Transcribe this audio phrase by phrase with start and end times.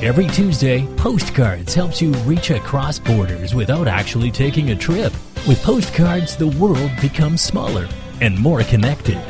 [0.00, 5.12] Every Tuesday, Postcards helps you reach across borders without actually taking a trip.
[5.48, 7.88] With Postcards, the world becomes smaller
[8.20, 9.20] and more connected.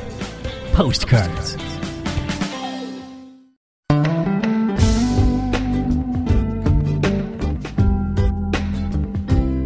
[0.75, 1.55] Postcards.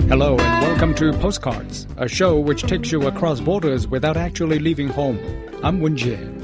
[0.08, 4.86] Hello and welcome to Postcards, a show which takes you across borders without actually leaving
[4.86, 5.18] home.
[5.64, 6.41] I'm Wen Jie.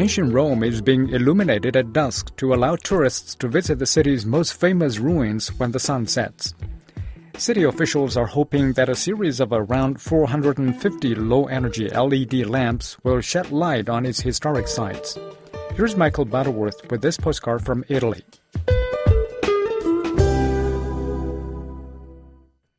[0.00, 4.54] Ancient Rome is being illuminated at dusk to allow tourists to visit the city's most
[4.54, 6.54] famous ruins when the sun sets.
[7.36, 13.20] City officials are hoping that a series of around 450 low energy LED lamps will
[13.20, 15.18] shed light on its historic sites.
[15.74, 18.24] Here's Michael Butterworth with this postcard from Italy.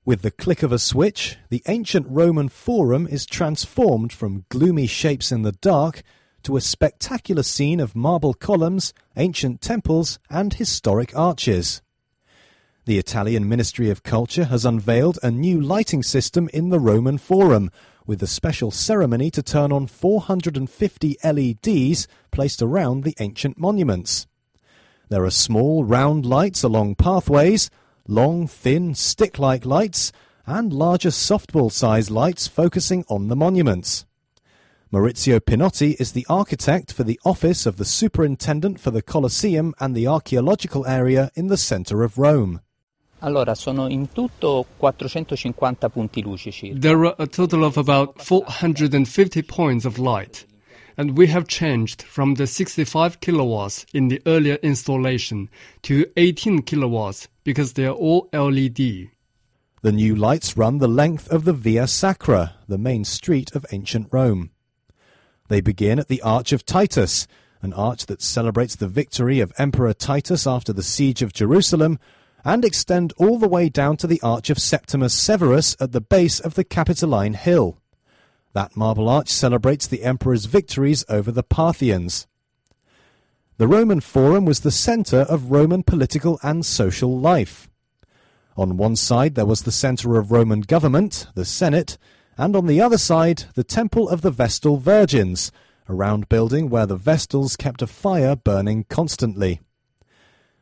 [0.06, 5.32] With the click of a switch, the ancient Roman Forum is transformed from gloomy shapes
[5.32, 6.02] in the dark
[6.44, 11.82] to a spectacular scene of marble columns, ancient temples, and historic arches.
[12.86, 17.70] The Italian Ministry of Culture has unveiled a new lighting system in the Roman Forum,
[18.08, 24.28] with a special ceremony to turn on 450 LEDs placed around the ancient monuments.
[25.10, 27.70] There are small round lights along pathways,
[28.08, 30.12] long thin stick like lights,
[30.46, 34.06] and larger softball sized lights focusing on the monuments.
[34.94, 39.96] Maurizio Pinotti is the architect for the office of the superintendent for the Colosseum and
[39.96, 42.60] the archaeological area in the centre of Rome.
[43.22, 45.54] Allora, sono in tutto 450
[45.90, 46.78] punti luce circa.
[46.78, 50.46] There are a total of about 450 points of light,
[50.98, 55.48] and we have changed from the 65 kilowatts in the earlier installation
[55.84, 59.08] to 18 kilowatts because they are all LED.
[59.84, 64.10] The new lights run the length of the Via Sacra, the main street of ancient
[64.12, 64.50] Rome.
[65.52, 67.28] They begin at the Arch of Titus,
[67.62, 72.00] an arch that celebrates the victory of Emperor Titus after the siege of Jerusalem,
[72.46, 76.40] and extend all the way down to the Arch of Septimus Severus at the base
[76.40, 77.78] of the Capitoline Hill.
[78.54, 82.28] That marble arch celebrates the emperor's victories over the Parthians.
[83.58, 87.70] The Roman Forum was the centre of Roman political and social life.
[88.56, 91.98] On one side there was the centre of Roman government, the Senate,
[92.42, 95.52] and on the other side the Temple of the Vestal Virgins,
[95.88, 99.62] a round building where the Vestals kept a fire burning constantly.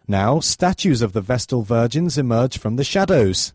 [0.06, 3.54] Now statues of the Vestal Virgins emerge from the shadows.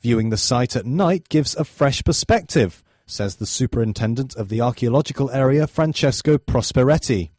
[0.00, 5.30] Viewing the site at night gives a fresh perspective, says the superintendent of the archaeological
[5.30, 7.32] area Francesco Prosperetti.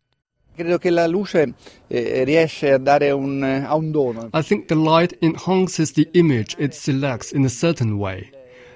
[0.55, 1.55] Credo che la luce
[1.89, 4.29] eh, riesce a dare un, eh, a un dono.
[4.35, 8.29] I think the light enhances the image it selects in a certain way.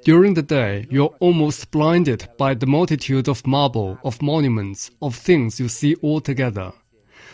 [0.07, 5.59] During the day, you're almost blinded by the multitude of marble, of monuments, of things
[5.59, 6.71] you see all together.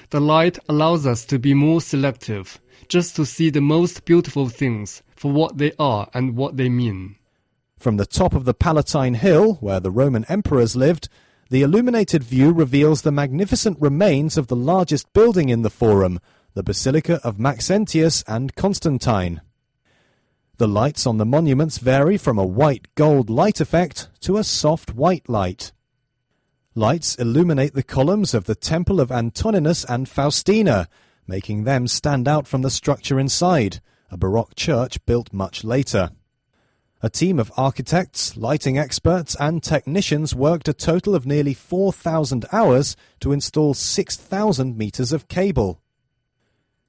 [0.10, 5.04] The light allows us to be more selective, just to see the most beautiful things
[5.16, 7.16] for what they are and what they mean.
[7.78, 11.10] From the top of the Palatine Hill, where the Roman emperors lived,
[11.52, 16.20] the illuminated view reveals the magnificent remains of the largest building in the Forum,
[16.56, 19.42] the Basilica of Maxentius and Constantine.
[20.64, 24.96] The lights on the monuments vary from a white gold light effect to a soft
[24.96, 25.74] white light.
[26.74, 30.88] Lights illuminate the columns of the Temple of Antoninus and Faustina,
[31.28, 36.12] making them stand out from the structure inside, a Baroque church built much later.
[37.02, 42.96] A team of architects, lighting experts, and technicians worked a total of nearly 4,000 hours
[43.20, 45.82] to install 6,000 meters of cable.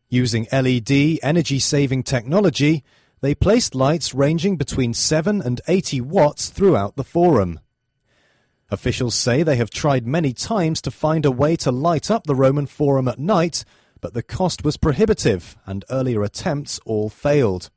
[0.08, 2.84] Using LED energy saving technology,
[3.24, 7.58] they placed lights ranging between 7 and 80 watts throughout the forum.
[8.70, 12.34] Officials say they have tried many times to find a way to light up the
[12.34, 13.64] Roman Forum at night,
[14.02, 17.70] but the cost was prohibitive and earlier attempts all failed.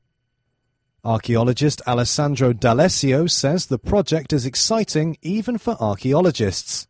[1.06, 6.90] Archaeologist Alessandro D'Alessio says the project is exciting even for archaeologists.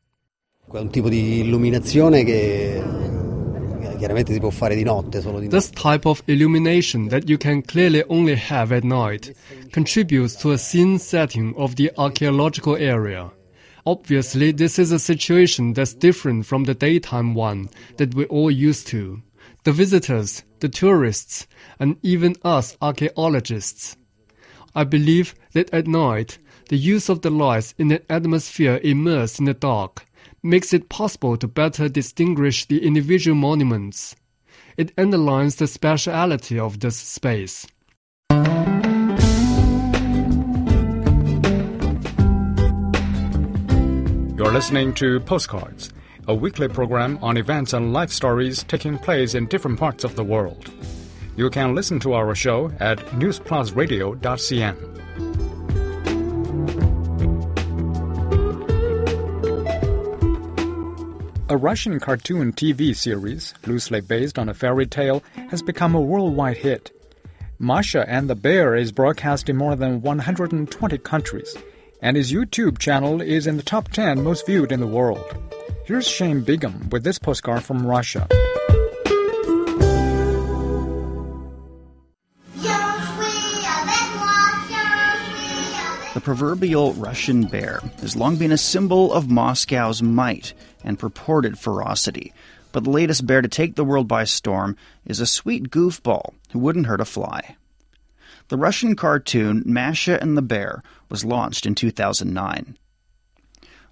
[3.97, 7.61] Chiaramente si può fare di notte, solo di This type of illumination that you can
[7.61, 9.33] clearly only have at night
[9.71, 13.31] contributes to a scene setting of the archaeological area.
[13.85, 18.87] Obviously, this is a situation that's different from the daytime one that we're all used
[18.87, 19.21] to.
[19.63, 21.47] The visitors, the tourists,
[21.79, 23.97] and even us archaeologists.
[24.75, 26.37] I believe that at night,
[26.69, 30.06] the use of the lights in an atmosphere immersed in the dark
[30.47, 34.15] makes it possible to better distinguish the individual monuments.
[34.77, 37.67] It underlines the speciality of this space.
[44.37, 45.91] You're listening to Postcards,
[46.27, 50.23] a weekly program on events and life stories taking place in different parts of the
[50.23, 50.71] world.
[51.35, 55.26] You can listen to our show at newsplusradio.cn.
[61.57, 66.57] A Russian cartoon TV series, loosely based on a fairy tale, has become a worldwide
[66.57, 66.91] hit.
[67.57, 71.57] Masha and the Bear is broadcast in more than 120 countries,
[71.99, 75.35] and his YouTube channel is in the top 10 most viewed in the world.
[75.83, 78.27] Here's Shane Bigham with this postcard from Russia.
[86.17, 92.33] The proverbial Russian bear has long been a symbol of Moscow's might and purported ferocity.
[92.71, 96.57] But the latest bear to take the world by storm is a sweet goofball who
[96.57, 97.55] wouldn't hurt a fly.
[98.47, 102.79] The Russian cartoon Masha and the Bear was launched in 2009.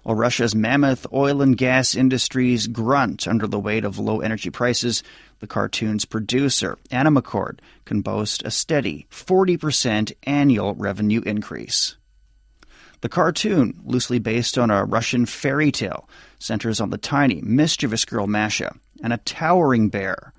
[0.02, 5.04] While Russia's mammoth oil and gas industries grunt under the weight of low energy prices,
[5.38, 11.94] the cartoon's producer, Animaccord, can boast a steady 40% annual revenue increase.
[13.02, 16.08] The cartoon, loosely based on a Russian fairy tale,
[16.38, 20.32] centers on the tiny, mischievous girl Masha and a towering bear.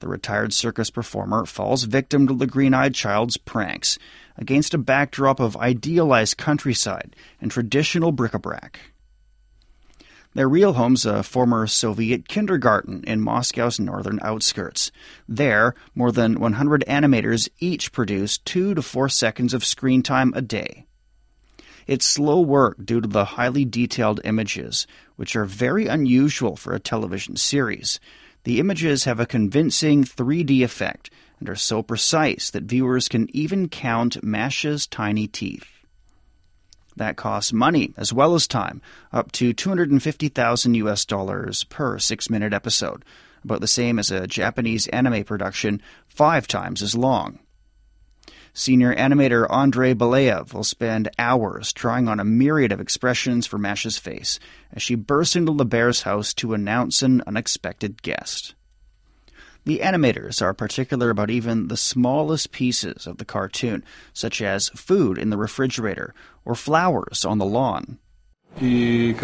[0.00, 3.98] The retired circus performer falls victim to the green eyed child's pranks
[4.36, 8.80] against a backdrop of idealized countryside and traditional bric a brac.
[10.32, 14.92] Their real home's a former Soviet kindergarten in Moscow's northern outskirts.
[15.28, 20.40] There, more than 100 animators each produce two to four seconds of screen time a
[20.40, 20.86] day.
[21.90, 26.78] It's slow work due to the highly detailed images, which are very unusual for a
[26.78, 27.98] television series.
[28.44, 31.10] The images have a convincing 3D effect
[31.40, 35.66] and are so precise that viewers can even count Masha's tiny teeth.
[36.94, 38.80] That costs money as well as time,
[39.12, 43.04] up to 250,000 US dollars per 6-minute episode,
[43.42, 47.40] about the same as a Japanese anime production, 5 times as long.
[48.52, 53.98] Senior animator Andrei Belayev will spend hours trying on a myriad of expressions for Masha's
[53.98, 54.40] face
[54.72, 58.54] as she bursts into the bear's house to announce an unexpected guest.
[59.64, 65.18] The animators are particular about even the smallest pieces of the cartoon, such as food
[65.18, 66.14] in the refrigerator
[66.44, 67.98] or flowers on the lawn.
[68.58, 69.14] We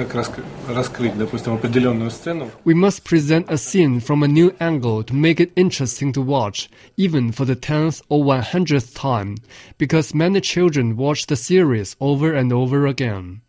[2.74, 7.32] must present a scene from a new angle to make it interesting to watch, even
[7.32, 9.36] for the tenth or one hundredth time,
[9.76, 13.42] because many children watch the series over and over again.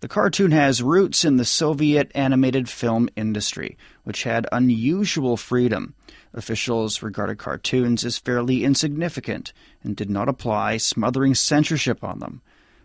[0.00, 5.94] The cartoon has roots in the Soviet animated film industry, which had unusual freedom.
[6.32, 9.52] Officials regarded cartoons as fairly insignificant
[9.82, 12.40] and did not apply smothering censorship on them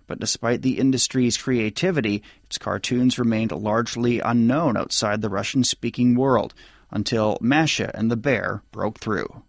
[0.08, 6.54] but despite the industry's creativity, its cartoons remained largely unknown outside the Russian speaking world
[6.90, 9.44] until Masha and the Bear broke through.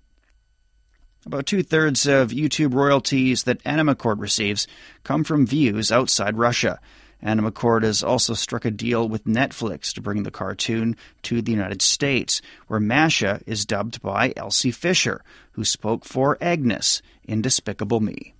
[1.25, 4.67] About two thirds of YouTube royalties that Animaccord receives
[5.05, 6.81] come from views outside Russia.
[7.23, 11.83] Animaccord has also struck a deal with Netflix to bring the cartoon to the United
[11.83, 15.23] States, where Masha is dubbed by Elsie Fisher,
[15.53, 18.35] who spoke for Agnes in Despicable Me.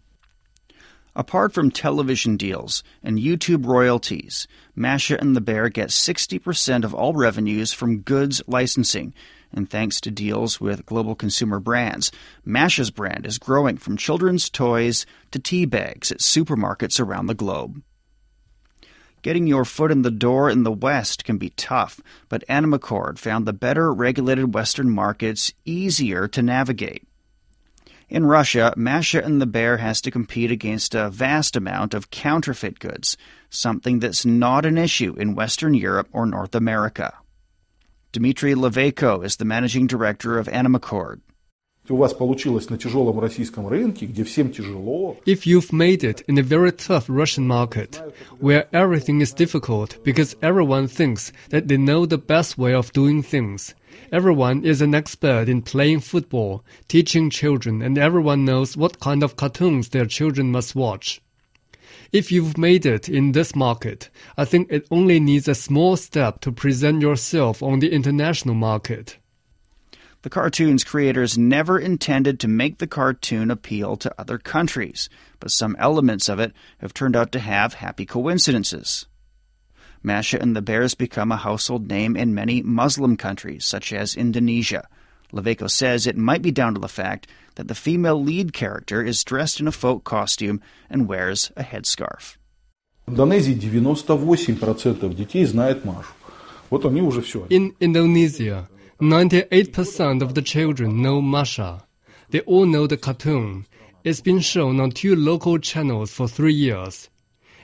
[1.17, 7.15] Apart from television deals and YouTube royalties, Masha and the Bear get 60% of all
[7.15, 9.15] revenues from goods licensing.
[9.53, 12.13] And thanks to deals with global consumer brands,
[12.45, 17.83] Masha's brand is growing from children's toys to tea bags at supermarkets around the globe.
[19.23, 23.47] Getting your foot in the door in the West can be tough, but Animaccord found
[23.47, 27.09] the better regulated Western markets easier to navigate.
[28.11, 32.79] In Russia, Masha and the Bear has to compete against a vast amount of counterfeit
[32.79, 33.19] goods,
[33.51, 37.13] something that's not an issue in Western Europe or North America.
[38.13, 41.21] Dmitry Loveyko is the managing director of Animaccord.
[45.27, 48.03] If you've made it in a very tough Russian market,
[48.39, 53.23] where everything is difficult because everyone thinks that they know the best way of doing
[53.23, 53.75] things,
[54.13, 59.37] Everyone is an expert in playing football, teaching children, and everyone knows what kind of
[59.37, 61.21] cartoons their children must watch.
[62.13, 66.41] If you've made it in this market, I think it only needs a small step
[66.43, 69.19] to present yourself on the international market.
[70.23, 75.09] The cartoon's creators never intended to make the cartoon appeal to other countries,
[75.39, 79.07] but some elements of it have turned out to have happy coincidences.
[80.03, 84.89] Masha and the Bears become a household name in many Muslim countries, such as Indonesia.
[85.33, 89.23] Loveyko says it might be down to the fact that the female lead character is
[89.23, 90.61] dressed in a folk costume
[90.91, 92.37] and wears a headscarf.
[97.51, 98.69] In Indonesia,
[99.01, 101.85] 98% of the children know Masha.
[102.31, 103.65] They all know the cartoon.
[104.03, 107.09] It's been shown on two local channels for three years.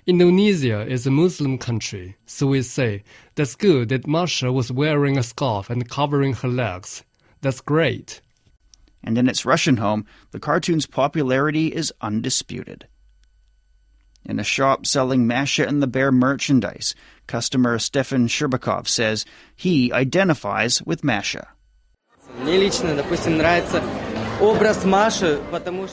[0.07, 3.03] Indonesia is a Muslim country, so we say
[3.35, 7.03] that's good that Masha was wearing a scarf and covering her legs.
[7.41, 8.21] That's great.
[9.03, 12.87] And in its Russian home, the cartoon's popularity is undisputed.
[14.27, 16.95] In a shop selling Masha and the Bear merchandise,
[17.27, 21.49] customer Stefan Sherbakov says he identifies with Masha.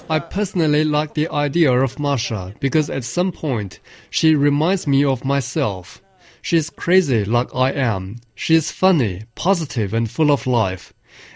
[0.09, 5.25] I personally like the idea of Masha because at some point she reminds me of
[5.25, 6.01] myself.
[6.41, 8.15] She's crazy like I am.
[8.33, 10.93] She's funny, positive, and full of life.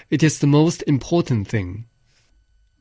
[0.10, 1.86] It is the most important thing.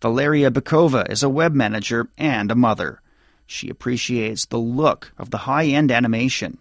[0.01, 3.01] Valeria Bykova is a web manager and a mother.
[3.47, 6.59] She appreciates the look of the high end animation.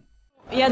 [0.51, 0.69] I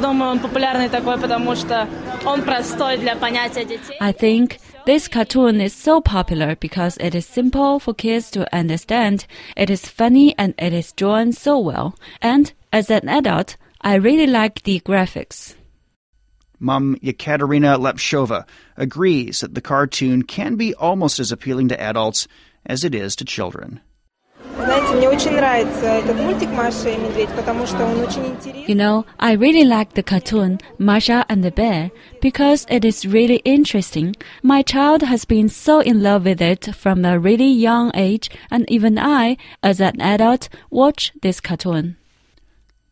[4.12, 9.26] think this cartoon is so popular because it is simple for kids to understand,
[9.56, 11.96] it is funny and it is drawn so well.
[12.22, 15.56] And as an adult, I really like the graphics.
[16.60, 18.46] Mom Yekaterina Lepshova
[18.78, 22.28] agrees that the cartoon can be almost as appealing to adults
[22.68, 23.80] as it is to children.
[28.68, 31.92] You know, I really like the cartoon Masha and the Bear
[32.22, 34.16] because it is really interesting.
[34.44, 38.70] My child has been so in love with it from a really young age, and
[38.70, 41.98] even I, as an adult, watch this cartoon.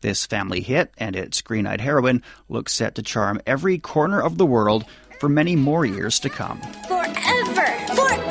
[0.00, 4.38] This family hit and its green eyed heroine looks set to charm every corner of
[4.38, 4.86] the world
[5.20, 6.60] for many more years to come.
[6.88, 7.66] Forever!
[7.94, 8.29] Forever!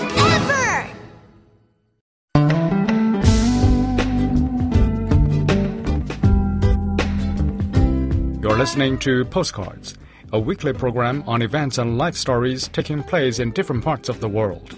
[8.60, 9.98] Listening to Postcards,
[10.34, 14.28] a weekly program on events and life stories taking place in different parts of the
[14.28, 14.78] world.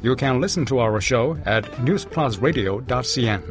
[0.00, 3.42] You can listen to our show at newsplusradio.cn.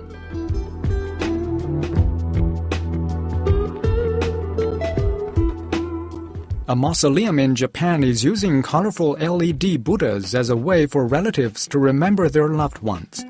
[6.67, 11.77] A mausoleum in Japan is using colorful LED Buddhas as a way for relatives to
[11.77, 13.23] remember their loved ones.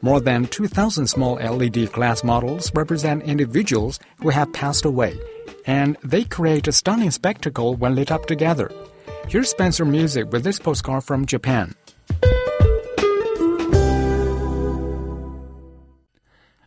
[0.00, 5.18] More than 2,000 small LED glass models represent individuals who have passed away,
[5.68, 8.72] and they create a stunning spectacle when lit up together.
[9.28, 11.74] Here's Spencer Music with this postcard from Japan.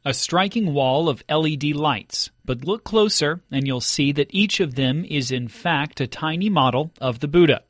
[0.05, 4.75] A striking wall of LED lights, but look closer and you'll see that each of
[4.75, 7.63] them is in fact a tiny model of the Buddha.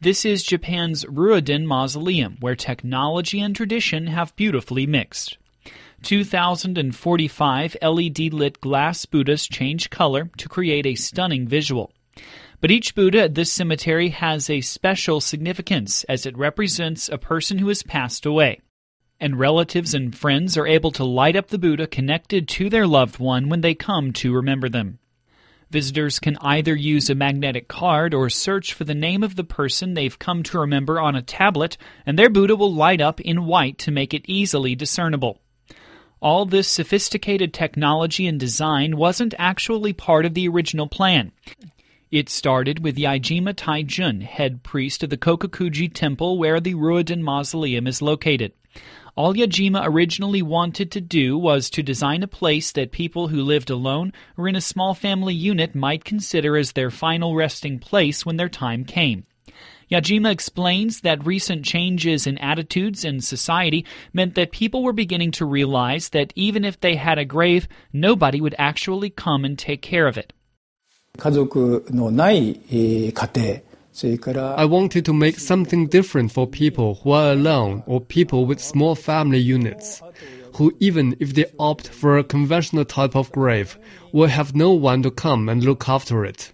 [0.00, 5.38] This is Japan's Ruriden Mausoleum, where technology and tradition have beautifully mixed.
[6.02, 11.92] 2,045 LED lit glass Buddhas change color to create a stunning visual.
[12.60, 17.58] But each Buddha at this cemetery has a special significance as it represents a person
[17.58, 18.60] who has passed away.
[19.20, 23.18] And relatives and friends are able to light up the Buddha connected to their loved
[23.18, 24.98] one when they come to remember them.
[25.70, 29.92] Visitors can either use a magnetic card or search for the name of the person
[29.94, 31.76] they've come to remember on a tablet,
[32.06, 35.40] and their Buddha will light up in white to make it easily discernible.
[36.20, 41.30] All this sophisticated technology and design wasn't actually part of the original plan.
[42.10, 47.86] It started with Yajima Taijun, head priest of the Kokokuji temple where the Ruriden Mausoleum
[47.86, 48.52] is located.
[49.14, 53.70] All Yajima originally wanted to do was to design a place that people who lived
[53.70, 58.38] alone or in a small family unit might consider as their final resting place when
[58.38, 59.24] their time came.
[59.90, 65.46] Yajima explains that recent changes in attitudes in society meant that people were beginning to
[65.46, 70.06] realize that even if they had a grave, nobody would actually come and take care
[70.06, 70.34] of it.
[71.20, 71.30] I
[74.64, 79.38] wanted to make something different for people who are alone or people with small family
[79.38, 80.02] units,
[80.54, 83.76] who, even if they opt for a conventional type of grave,
[84.12, 86.52] will have no one to come and look after it.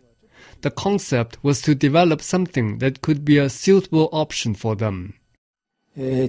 [0.64, 5.12] The concept was to develop something that could be a suitable option for them.
[5.94, 6.23] Even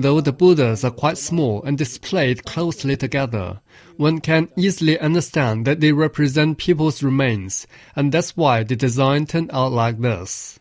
[0.00, 3.60] though the Buddhas are quite small and displayed closely together,
[3.98, 9.50] one can easily understand that they represent people's remains, and that's why the design turned
[9.52, 10.58] out like this.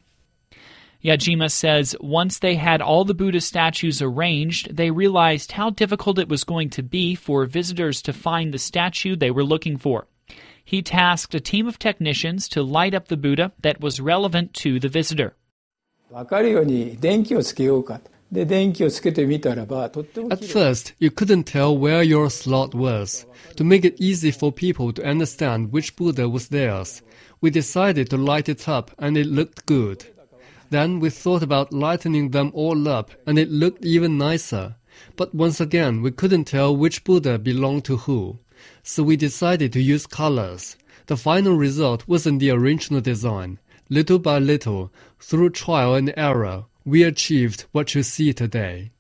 [1.02, 6.28] Yajima says once they had all the Buddha statues arranged, they realized how difficult it
[6.28, 10.08] was going to be for visitors to find the statue they were looking for
[10.65, 14.79] He tasked a team of technicians to light up the Buddha that was relevant to
[14.79, 15.35] the visitor.
[18.33, 23.27] で、電気をつけてみたらば、とっても At first, you couldn't tell where your slot was.
[23.57, 27.03] To make it easy for people to understand which Buddha was theirs,
[27.41, 30.07] we decided to light it up and it looked good.
[30.71, 34.77] Then we thought about lightening them all up and it looked even nicer.
[35.17, 38.39] But once again, we couldn't tell which Buddha belonged to who.
[38.84, 40.78] So we decided to use colors.
[41.08, 43.60] The final result wasn't the original design.
[43.90, 48.92] Little by little, through trial and error, we achieved what you see today.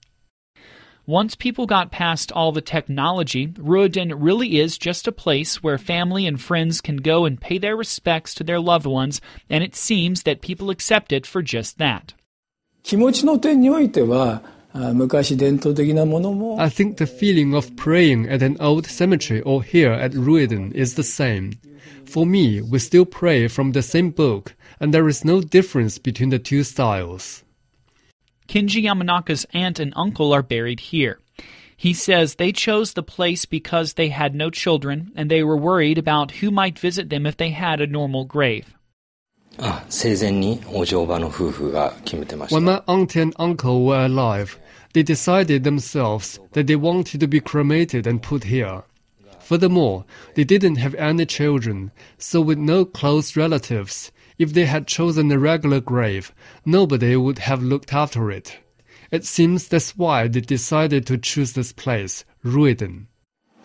[1.07, 6.25] Once people got past all the technology, Ruriden really is just a place where family
[6.25, 10.23] and friends can go and pay their respects to their loved ones, and it seems
[10.23, 12.13] that people accept it for just that.
[12.81, 14.43] 気持ちの点においては
[14.77, 20.95] I think the feeling of praying at an old cemetery or here at Ruriden is
[20.95, 21.53] the same.
[22.05, 26.29] For me, we still pray from the same book, and there is no difference between
[26.29, 27.45] the two styles.
[28.49, 31.19] Kinji Yamanaka's aunt and uncle are buried here.
[31.77, 35.97] He says they chose the place because they had no children and they were worried
[35.97, 38.73] about who might visit them if they had a normal grave.
[39.57, 39.85] Ah,
[42.49, 44.59] when my aunt and uncle were alive,
[44.95, 48.81] they decided themselves that they wanted to be cremated and put here.
[49.41, 55.29] Furthermore, they didn't have any children, so with no close relatives, if they had chosen
[55.33, 56.33] a regular grave,
[56.65, 58.59] nobody would have looked after it.
[59.11, 63.07] It seems that's why they decided to choose this place, Ruriden.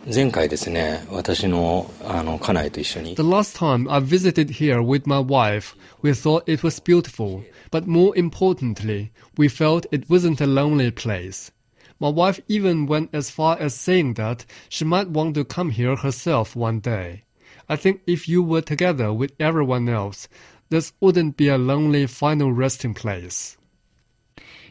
[0.07, 7.41] 前回ですね、私のあの家内と一緒に The last time I visited here with my wife, we thought it was beautiful,
[7.71, 11.51] but more importantly, we felt it wasn't a lonely place.
[11.99, 15.95] My wife even went as far as saying that she might want to come here
[15.95, 17.23] herself one day.
[17.67, 20.27] I think if you were together with everyone else,
[20.69, 23.57] this wouldn't be a lonely final resting place.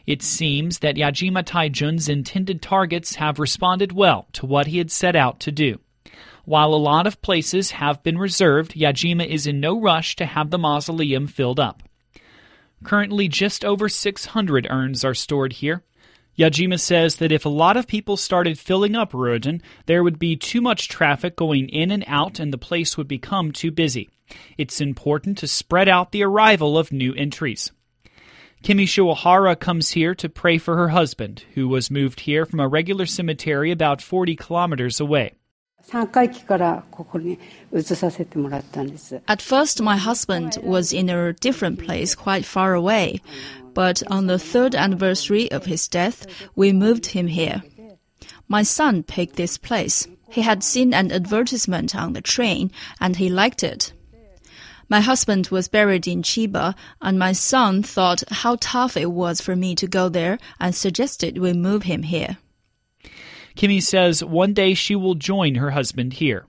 [0.06, 5.14] It seems that Yajima Taijun's intended targets have responded well to what he had set
[5.14, 5.78] out to do.
[6.44, 10.50] While a lot of places have been reserved, Yajima is in no rush to have
[10.50, 11.82] the mausoleum filled up.
[12.82, 15.84] Currently, just over 600 urns are stored here.
[16.38, 20.36] Yajima says that if a lot of people started filling up Ruriden, there would be
[20.36, 24.08] too much traffic going in and out and the place would become too busy.
[24.56, 27.72] It's important to spread out the arrival of new entries.
[28.62, 32.68] Kimi Shiwahara comes here to pray for her husband, who was moved here from a
[32.68, 35.32] regular cemetery about 40 kilometers away.
[39.28, 43.22] At first, my husband was in a different place quite far away,
[43.72, 47.62] but on the third anniversary of his death, we moved him here.
[48.46, 50.06] My son picked this place.
[50.30, 52.70] He had seen an advertisement on the train
[53.00, 53.92] and he liked it.
[54.90, 59.54] My husband was buried in Chiba, and my son thought how tough it was for
[59.54, 62.38] me to go there and suggested we move him here.
[63.56, 66.46] Kimmy says one day she will join her husband here.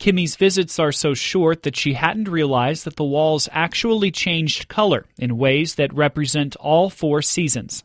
[0.00, 5.04] Kimmy's visits are so short that she hadn't realized that the walls actually changed color
[5.18, 7.84] in ways that represent all four seasons.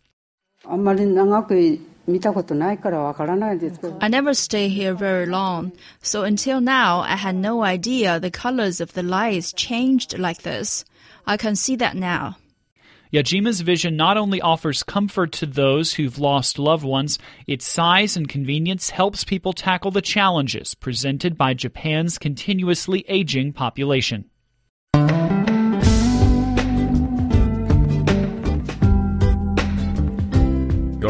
[4.01, 8.81] I never stay here very long, so until now I had no idea the colors
[8.81, 10.83] of the lights changed like this.
[11.25, 12.35] I can see that now.
[13.13, 18.27] Yajima's vision not only offers comfort to those who've lost loved ones, its size and
[18.27, 24.25] convenience helps people tackle the challenges presented by Japan's continuously aging population.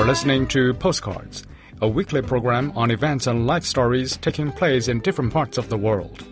[0.04, 1.48] You're listening to Postcards,
[1.82, 5.78] a weekly program on events and life stories taking place in different parts of the
[5.78, 6.28] world.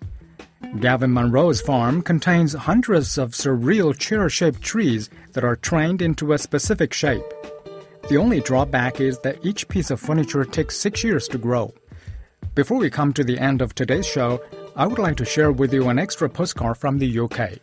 [0.81, 6.38] Gavin Munro's farm contains hundreds of surreal chair shaped trees that are trained into a
[6.38, 7.24] specific shape.
[8.08, 11.72] The only drawback is that each piece of furniture takes six years to grow.
[12.54, 14.42] Before we come to the end of today's show,
[14.76, 17.58] I would like to share with you an extra postcard from the UK.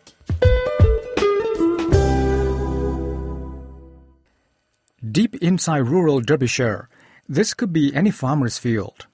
[5.12, 6.89] Deep inside rural Derbyshire,
[7.30, 9.06] this could be any farmer's field,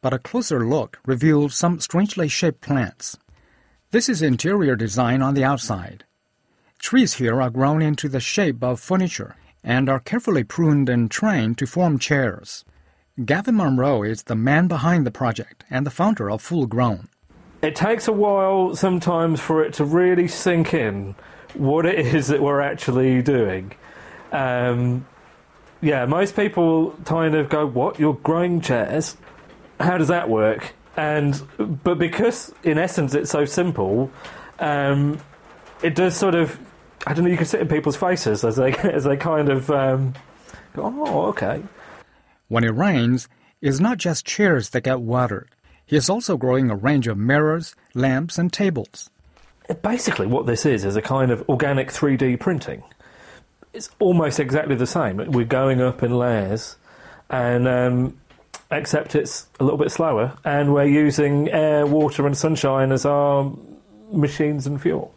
[0.00, 3.16] but a closer look reveals some strangely shaped plants.
[3.92, 6.04] This is interior design on the outside.
[6.80, 11.58] Trees here are grown into the shape of furniture and are carefully pruned and trained
[11.58, 12.64] to form chairs.
[13.24, 17.08] Gavin Munro is the man behind the project and the founder of Full Grown.
[17.60, 21.14] It takes a while sometimes for it to really sink in
[21.54, 23.72] what it is that we're actually doing.
[24.32, 25.06] Um,
[25.80, 27.98] yeah, most people kind of go, "What?
[27.98, 29.16] You're growing chairs?
[29.78, 31.40] How does that work?" And
[31.82, 34.10] but because in essence it's so simple,
[34.58, 35.18] um,
[35.82, 36.58] it does sort of.
[37.06, 37.30] I don't know.
[37.30, 40.14] You can see it in people's faces as they as they kind of um,
[40.74, 41.62] go, "Oh, okay."
[42.48, 43.28] When it rains,
[43.60, 45.48] it's not just chairs that get watered.
[45.86, 49.10] He is also growing a range of mirrors, lamps, and tables.
[49.82, 52.82] Basically, what this is is a kind of organic 3D printing.
[53.72, 55.16] It's almost exactly the same.
[55.16, 56.76] We're going up in layers,
[57.30, 58.18] and um,
[58.70, 63.50] except it's a little bit slower, and we're using air, water, and sunshine as our
[64.10, 65.14] machines and fuel.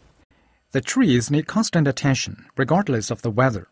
[0.72, 3.68] The trees need constant attention, regardless of the weather.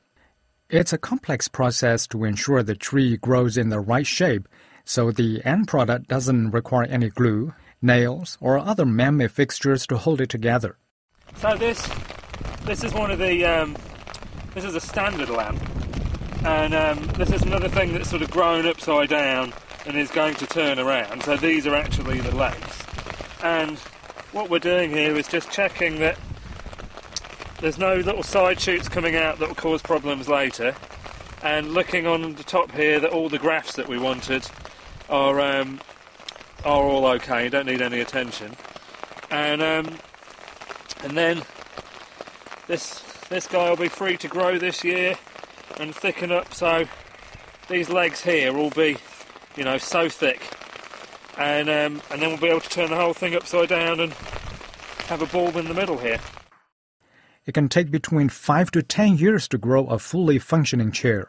[0.70, 4.48] It's a complex process to ensure the tree grows in the right shape
[4.84, 7.52] so the end product doesn't require any glue,
[7.82, 10.78] nails, or other man-made fixtures to hold it together.
[11.36, 11.88] So this
[12.64, 13.76] this is one of the um,
[14.54, 15.60] this is a standard lamp,
[16.44, 19.52] and um, this is another thing that's sort of grown upside down
[19.86, 21.22] and is going to turn around.
[21.24, 22.82] So these are actually the legs,
[23.42, 23.78] and
[24.32, 26.16] what we're doing here is just checking that
[27.64, 30.76] there's no little side shoots coming out that will cause problems later,
[31.42, 34.46] and looking on the top here that all the grafts that we wanted
[35.08, 35.80] are um,
[36.62, 37.44] are all okay.
[37.44, 38.54] You Don't need any attention,
[39.30, 39.96] and um,
[41.04, 41.42] and then
[42.66, 45.16] this this guy will be free to grow this year
[45.80, 46.52] and thicken up.
[46.52, 46.84] So
[47.70, 48.98] these legs here will be,
[49.56, 50.42] you know, so thick,
[51.38, 54.12] and um, and then we'll be able to turn the whole thing upside down and
[55.06, 56.20] have a bulb in the middle here.
[57.46, 61.28] It can take between 5 to 10 years to grow a fully functioning chair.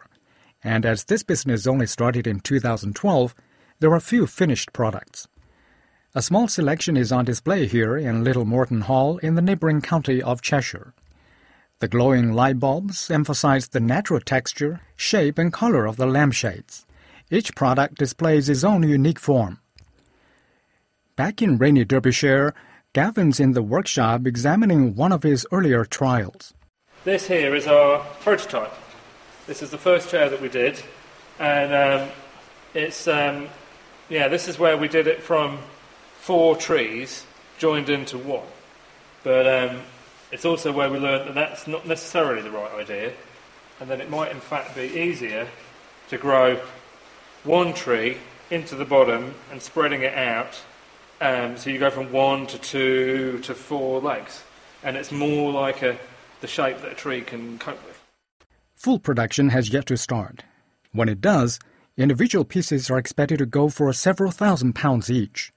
[0.63, 3.35] And as this business only started in 2012,
[3.79, 5.27] there are few finished products.
[6.13, 10.23] A small selection is on display here in Little Moreton Hall in the neighboring county
[10.23, 10.93] of Cheshire.
[11.79, 16.85] The glowing light bulbs emphasize the natural texture, shape, and color of the lampshades.
[17.29, 19.59] Each product displays its own unique form.
[21.17, 22.53] Back in rainy Derbyshire,
[22.95, 26.53] Gavin's in the workshop examining one of his earlier trials.
[27.03, 28.71] This here is our prototype.
[29.47, 30.81] This is the first chair that we did,
[31.37, 32.09] and um,
[32.73, 33.49] it's um,
[34.07, 35.59] yeah, this is where we did it from
[36.21, 37.25] four trees
[37.57, 38.47] joined into one.
[39.25, 39.81] But um,
[40.31, 43.11] it's also where we learned that that's not necessarily the right idea,
[43.81, 45.49] and that it might in fact be easier
[46.07, 46.61] to grow
[47.43, 50.61] one tree into the bottom and spreading it out.
[51.21, 54.43] Um, so you go from one to two to four legs,
[54.83, 55.97] and it's more like a,
[56.41, 58.01] the shape that a tree can cope with.
[58.75, 60.43] Full production has yet to start.
[60.91, 61.59] When it does,
[61.97, 65.53] Individual pieces are expected to go for several thousand pounds each.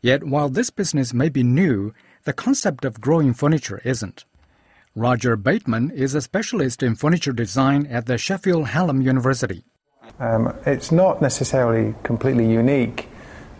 [0.00, 1.94] Yet, while this business may be new,
[2.24, 4.24] the concept of growing furniture isn't.
[4.96, 9.64] Roger Bateman is a specialist in furniture design at the Sheffield Hallam University.
[10.18, 13.08] Um, it's not necessarily completely unique.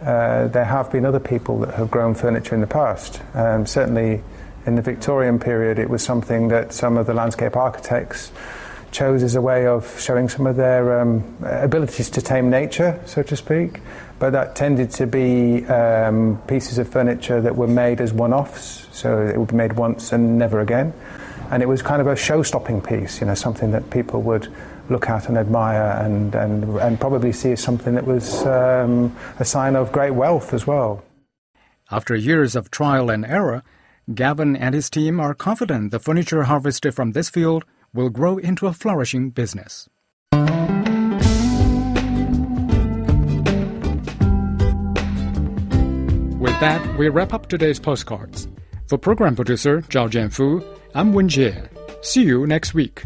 [0.00, 3.20] Uh, there have been other people that have grown furniture in the past.
[3.34, 4.22] Um, certainly,
[4.64, 8.30] in the Victorian period, it was something that some of the landscape architects
[8.90, 13.22] chose as a way of showing some of their um, abilities to tame nature, so
[13.22, 13.80] to speak.
[14.18, 18.86] But that tended to be um, pieces of furniture that were made as one offs,
[18.92, 20.92] so it would be made once and never again.
[21.50, 24.52] And it was kind of a show stopping piece, you know, something that people would
[24.90, 29.44] look at and admire and, and, and probably see as something that was um, a
[29.44, 31.04] sign of great wealth as well.
[31.90, 33.62] After years of trial and error,
[34.14, 38.66] Gavin and his team are confident the furniture harvested from this field will grow into
[38.66, 39.88] a flourishing business.
[46.38, 48.48] With that, we wrap up today's postcards.
[48.86, 51.54] For program producer Zhao Jianfu, I'm Wen Jie.
[52.00, 53.04] See you next week.